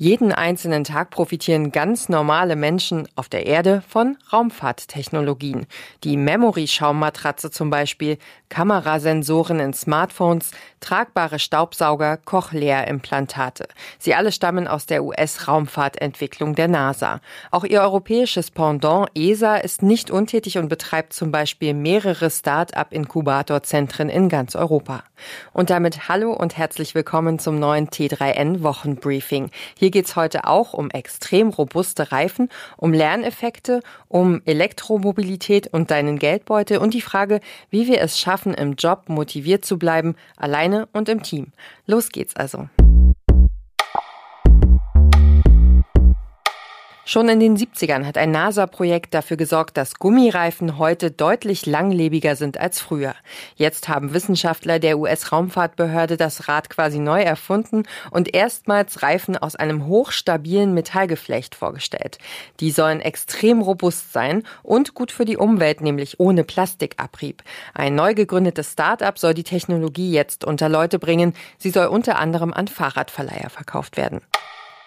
Jeden 0.00 0.30
einzelnen 0.30 0.84
Tag 0.84 1.10
profitieren 1.10 1.72
ganz 1.72 2.08
normale 2.08 2.54
Menschen 2.54 3.08
auf 3.16 3.28
der 3.28 3.46
Erde 3.46 3.82
von 3.88 4.16
Raumfahrttechnologien. 4.32 5.66
Die 6.04 6.16
Memory-Schaummatratze 6.16 7.50
zum 7.50 7.68
Beispiel, 7.70 8.16
Kamerasensoren 8.48 9.58
in 9.58 9.72
Smartphones, 9.72 10.52
tragbare 10.78 11.40
Staubsauger, 11.40 12.16
Cochlea-Implantate. 12.16 13.66
Sie 13.98 14.14
alle 14.14 14.30
stammen 14.30 14.68
aus 14.68 14.86
der 14.86 15.02
US-Raumfahrtentwicklung 15.02 16.54
der 16.54 16.68
NASA. 16.68 17.20
Auch 17.50 17.64
ihr 17.64 17.82
europäisches 17.82 18.52
Pendant 18.52 19.08
ESA 19.16 19.56
ist 19.56 19.82
nicht 19.82 20.12
untätig 20.12 20.58
und 20.58 20.68
betreibt 20.68 21.12
zum 21.12 21.32
Beispiel 21.32 21.74
mehrere 21.74 22.30
Start-up-Inkubatorzentren 22.30 24.08
in 24.08 24.28
ganz 24.28 24.54
Europa. 24.54 25.02
Und 25.52 25.70
damit 25.70 26.08
hallo 26.08 26.32
und 26.32 26.56
herzlich 26.56 26.94
willkommen 26.94 27.40
zum 27.40 27.58
neuen 27.58 27.88
T3N 27.88 28.62
Wochenbriefing. 28.62 29.50
Hier 29.76 29.87
hier 29.88 30.02
geht's 30.02 30.16
heute 30.16 30.44
auch 30.44 30.74
um 30.74 30.90
extrem 30.90 31.48
robuste 31.48 32.12
Reifen, 32.12 32.50
um 32.76 32.92
Lerneffekte, 32.92 33.80
um 34.06 34.42
Elektromobilität 34.44 35.68
und 35.68 35.90
deinen 35.90 36.18
Geldbeutel 36.18 36.76
und 36.76 36.92
die 36.92 37.00
Frage, 37.00 37.40
wie 37.70 37.86
wir 37.86 38.02
es 38.02 38.18
schaffen, 38.20 38.52
im 38.52 38.74
Job 38.74 39.04
motiviert 39.08 39.64
zu 39.64 39.78
bleiben, 39.78 40.14
alleine 40.36 40.88
und 40.92 41.08
im 41.08 41.22
Team. 41.22 41.52
Los 41.86 42.10
geht's 42.10 42.36
also. 42.36 42.68
Schon 47.10 47.30
in 47.30 47.40
den 47.40 47.56
70ern 47.56 48.04
hat 48.04 48.18
ein 48.18 48.32
NASA-Projekt 48.32 49.14
dafür 49.14 49.38
gesorgt, 49.38 49.78
dass 49.78 49.94
Gummireifen 49.94 50.76
heute 50.76 51.10
deutlich 51.10 51.64
langlebiger 51.64 52.36
sind 52.36 52.60
als 52.60 52.80
früher. 52.80 53.14
Jetzt 53.56 53.88
haben 53.88 54.12
Wissenschaftler 54.12 54.78
der 54.78 54.98
US-Raumfahrtbehörde 54.98 56.18
das 56.18 56.48
Rad 56.48 56.68
quasi 56.68 56.98
neu 56.98 57.22
erfunden 57.22 57.84
und 58.10 58.34
erstmals 58.34 59.02
Reifen 59.02 59.38
aus 59.38 59.56
einem 59.56 59.86
hochstabilen 59.86 60.74
Metallgeflecht 60.74 61.54
vorgestellt. 61.54 62.18
Die 62.60 62.70
sollen 62.70 63.00
extrem 63.00 63.62
robust 63.62 64.12
sein 64.12 64.42
und 64.62 64.92
gut 64.92 65.10
für 65.10 65.24
die 65.24 65.38
Umwelt, 65.38 65.80
nämlich 65.80 66.20
ohne 66.20 66.44
Plastikabrieb. 66.44 67.42
Ein 67.72 67.94
neu 67.94 68.12
gegründetes 68.12 68.72
Start-up 68.72 69.18
soll 69.18 69.32
die 69.32 69.44
Technologie 69.44 70.12
jetzt 70.12 70.44
unter 70.44 70.68
Leute 70.68 70.98
bringen. 70.98 71.32
Sie 71.56 71.70
soll 71.70 71.86
unter 71.86 72.18
anderem 72.18 72.52
an 72.52 72.68
Fahrradverleiher 72.68 73.48
verkauft 73.48 73.96
werden. 73.96 74.20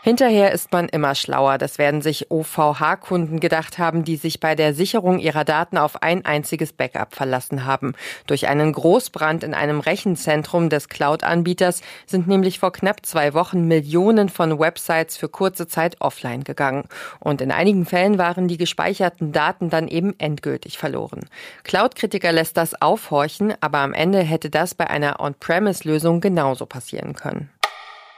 Hinterher 0.04 0.52
ist 0.52 0.72
man 0.72 0.90
immer 0.90 1.14
schlauer. 1.14 1.60
Das 1.60 1.78
werden 1.78 2.02
sich 2.02 2.32
OVH-Kunden 2.32 3.40
gedacht 3.40 3.78
haben, 3.78 4.04
die 4.04 4.16
sich 4.16 4.40
bei 4.40 4.56
der 4.56 4.74
Sicherung 4.74 5.20
ihrer 5.20 5.46
Daten 5.46 5.78
auf 5.78 6.02
ein 6.02 6.26
einziges 6.26 6.74
Backup 6.74 7.14
verlassen 7.14 7.66
haben. 7.66 7.94
Durch 8.26 8.48
einen 8.48 8.74
Großbrand 8.74 9.44
in 9.44 9.54
einem 9.54 9.80
Rechenzentrum 9.80 10.70
des 10.70 10.90
Cloud-Anbieters 10.90 11.82
sind 12.08 12.28
nämlich 12.28 12.58
vor 12.58 12.72
knapp 12.72 13.06
zwei 13.06 13.36
Wochen 13.36 13.68
Millionen 13.68 14.30
von 14.30 14.58
Websites 14.58 15.18
für 15.18 15.30
kurze 15.30 15.68
Zeit 15.68 15.98
offline 16.00 16.44
gegangen. 16.44 16.86
Und 17.20 17.40
in 17.40 17.52
einigen 17.52 17.86
Fällen 17.86 18.18
waren 18.18 18.48
die 18.48 18.58
gespeicherten 18.58 19.32
Daten 19.32 19.70
dann 19.70 19.88
eben 19.88 20.16
endgültig 20.18 20.80
verloren. 20.80 21.30
Cloud-Kritiker 21.64 22.32
lässt 22.32 22.58
das 22.58 22.82
aufhorchen, 22.82 23.54
aber 23.62 23.78
am 23.78 23.94
Ende 23.94 24.22
hätte 24.22 24.50
das 24.50 24.74
bei 24.74 24.90
einer 24.90 25.20
On-Premise-Lösung 25.20 26.22
genauso 26.22 26.66
passieren 26.66 27.14
können. 27.14 27.52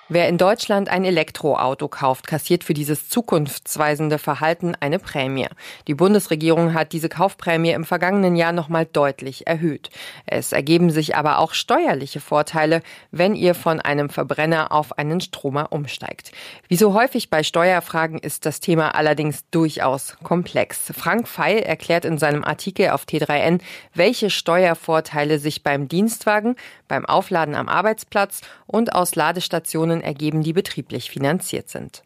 Wer 0.09 0.27
in 0.27 0.37
Deutschland 0.37 0.89
ein 0.89 1.05
Elektroauto 1.05 1.87
kauft, 1.87 2.27
kassiert 2.27 2.65
für 2.65 2.73
dieses 2.73 3.07
zukunftsweisende 3.07 4.17
Verhalten 4.17 4.75
eine 4.81 4.99
Prämie. 4.99 5.47
Die 5.87 5.93
Bundesregierung 5.93 6.73
hat 6.73 6.91
diese 6.91 7.07
Kaufprämie 7.07 7.71
im 7.71 7.85
vergangenen 7.85 8.35
Jahr 8.35 8.51
nochmal 8.51 8.85
deutlich 8.85 9.47
erhöht. 9.47 9.89
Es 10.25 10.51
ergeben 10.51 10.89
sich 10.89 11.15
aber 11.15 11.39
auch 11.39 11.53
steuerliche 11.53 12.19
Vorteile, 12.19 12.81
wenn 13.11 13.33
ihr 13.33 13.55
von 13.55 13.79
einem 13.79 14.09
Verbrenner 14.09 14.73
auf 14.73 14.97
einen 14.97 15.21
Stromer 15.21 15.71
umsteigt. 15.71 16.33
Wie 16.67 16.75
so 16.75 16.93
häufig 16.93 17.29
bei 17.29 17.41
Steuerfragen 17.41 18.19
ist 18.19 18.45
das 18.45 18.59
Thema 18.59 18.95
allerdings 18.95 19.49
durchaus 19.51 20.17
komplex. 20.21 20.91
Frank 20.93 21.29
Feil 21.29 21.59
erklärt 21.59 22.03
in 22.03 22.17
seinem 22.17 22.43
Artikel 22.43 22.89
auf 22.89 23.05
T3N, 23.05 23.61
welche 23.93 24.29
Steuervorteile 24.29 25.39
sich 25.39 25.63
beim 25.63 25.87
Dienstwagen, 25.87 26.57
beim 26.89 27.05
Aufladen 27.05 27.55
am 27.55 27.69
Arbeitsplatz 27.69 28.41
und 28.67 28.93
aus 28.93 29.15
Ladestationen 29.15 30.02
ergeben, 30.03 30.43
die 30.43 30.53
betrieblich 30.53 31.09
finanziert 31.09 31.69
sind. 31.69 32.03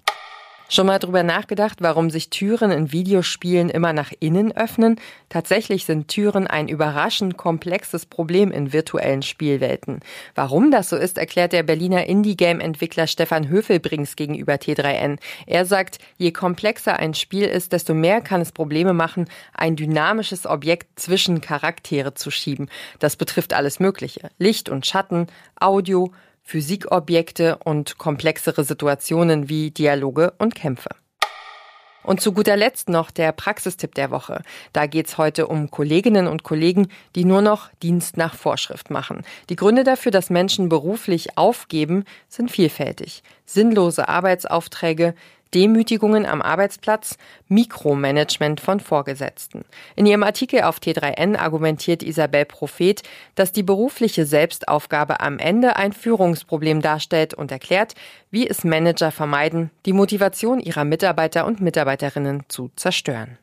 Schon 0.70 0.88
mal 0.88 1.00
drüber 1.00 1.24
nachgedacht, 1.24 1.78
warum 1.80 2.10
sich 2.10 2.30
Türen 2.30 2.72
in 2.72 2.92
Videospielen 2.92 3.70
immer 3.70 3.94
nach 3.94 4.12
innen 4.20 4.52
öffnen? 4.52 5.00
Tatsächlich 5.30 5.86
sind 5.86 6.10
Türen 6.10 6.46
ein 6.46 6.68
überraschend 6.68 7.38
komplexes 7.38 8.06
Problem 8.06 8.52
in 8.52 8.74
virtuellen 8.74 9.22
Spielwelten. 9.22 10.02
Warum 10.36 10.70
das 10.70 10.90
so 10.90 10.98
ist, 10.98 11.18
erklärt 11.18 11.54
der 11.54 11.64
Berliner 11.64 12.08
Indie-Game-Entwickler 12.08 13.08
Stefan 13.08 13.48
Höfelbrings 13.48 14.18
gegenüber 14.18 14.56
T3N. 14.56 15.20
Er 15.46 15.66
sagt, 15.66 16.00
je 16.18 16.34
komplexer 16.34 17.00
ein 17.00 17.14
Spiel 17.14 17.46
ist, 17.46 17.72
desto 17.72 17.94
mehr 17.94 18.20
kann 18.20 18.42
es 18.42 18.52
Probleme 18.52 18.92
machen, 18.92 19.30
ein 19.54 19.78
dynamisches 19.78 20.46
Objekt 20.46 21.00
zwischen 21.00 21.40
Charaktere 21.40 22.14
zu 22.14 22.30
schieben. 22.30 22.68
Das 23.00 23.16
betrifft 23.16 23.54
alles 23.54 23.80
Mögliche. 23.80 24.32
Licht 24.38 24.68
und 24.68 24.86
Schatten, 24.86 25.28
Audio, 25.62 26.12
Physikobjekte 26.48 27.58
und 27.66 27.98
komplexere 27.98 28.64
Situationen 28.64 29.50
wie 29.50 29.70
Dialoge 29.70 30.32
und 30.38 30.56
Kämpfe. 30.56 30.92
Und 32.04 32.22
zu 32.22 32.32
guter 32.32 32.56
Letzt 32.56 32.88
noch 32.88 33.12
der 33.12 33.34
Praxistipp 33.34 33.94
der 33.96 34.12
Woche. 34.12 34.42
Da 34.72 34.86
geht's 34.86 35.18
heute 35.18 35.48
um 35.48 35.70
Kolleginnen 35.70 36.26
und 36.26 36.44
Kollegen, 36.44 36.88
die 37.18 37.26
nur 37.26 37.42
noch 37.42 37.70
Dienst 37.84 38.16
nach 38.16 38.34
Vorschrift 38.34 38.90
machen. 38.90 39.24
Die 39.50 39.58
Gründe 39.58 39.84
dafür, 39.84 40.14
dass 40.14 40.30
Menschen 40.30 40.70
beruflich 40.70 41.38
aufgeben, 41.38 42.06
sind 42.30 42.50
vielfältig. 42.50 43.24
Sinnlose 43.46 44.08
Arbeitsaufträge, 44.08 45.16
Demütigungen 45.54 46.26
am 46.26 46.42
Arbeitsplatz, 46.42 47.18
Mikromanagement 47.48 48.60
von 48.62 48.80
Vorgesetzten. 48.80 49.66
In 49.96 50.06
ihrem 50.06 50.24
Artikel 50.24 50.62
auf 50.62 50.80
T3N 50.80 51.38
argumentiert 51.38 52.04
Isabel 52.04 52.46
Prophet, 52.46 53.04
dass 53.36 53.52
die 53.52 53.64
berufliche 53.64 54.26
Selbstaufgabe 54.26 55.20
am 55.20 55.40
Ende 55.40 55.76
ein 55.76 55.94
Führungsproblem 55.94 56.82
darstellt 56.82 57.34
und 57.34 57.52
erklärt, 57.52 57.96
wie 58.32 58.48
es 58.48 58.64
Manager 58.64 59.12
vermeiden, 59.12 59.72
die 59.86 59.94
Motivation 59.94 60.60
ihrer 60.60 60.84
Mitarbeiter 60.84 61.46
und 61.46 61.62
Mitarbeiterinnen 61.62 62.44
zu 62.48 62.72
zerstören. 62.76 63.38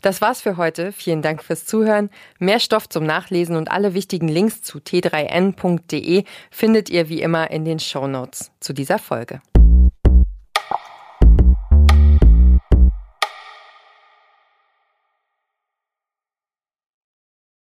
Das 0.00 0.20
war's 0.20 0.40
für 0.40 0.56
heute. 0.56 0.92
Vielen 0.92 1.22
Dank 1.22 1.42
fürs 1.42 1.64
Zuhören. 1.64 2.10
Mehr 2.38 2.60
Stoff 2.60 2.88
zum 2.88 3.04
Nachlesen 3.04 3.56
und 3.56 3.70
alle 3.70 3.94
wichtigen 3.94 4.28
Links 4.28 4.62
zu 4.62 4.78
t3n.de 4.78 6.24
findet 6.50 6.90
ihr 6.90 7.08
wie 7.08 7.22
immer 7.22 7.50
in 7.50 7.64
den 7.64 7.78
Show 7.78 8.06
Notes 8.06 8.50
zu 8.60 8.72
dieser 8.72 8.98
Folge. 8.98 9.40